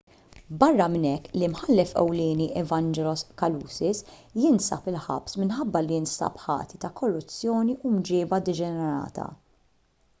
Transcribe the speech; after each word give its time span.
barra 0.61 0.85
minn 0.91 1.03
hekk 1.07 1.25
l-imħallef 1.39 1.91
ewlieni 2.03 2.45
evangelos 2.61 3.23
kalousis 3.41 4.01
jinsab 4.45 4.89
il-ħabs 4.91 5.37
minħabba 5.41 5.83
li 5.89 5.99
nstab 6.05 6.41
ħati 6.45 6.81
ta' 6.85 6.91
korruzzjoni 7.01 7.77
u 7.83 7.93
mġieba 7.99 8.41
deġenerata 8.49 9.29